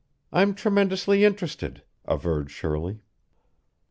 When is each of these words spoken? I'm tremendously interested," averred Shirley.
I'm 0.33 0.55
tremendously 0.55 1.23
interested," 1.23 1.83
averred 2.05 2.49
Shirley. 2.49 3.01